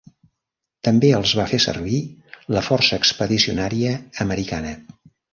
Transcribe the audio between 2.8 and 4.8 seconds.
Expedicionària Americana.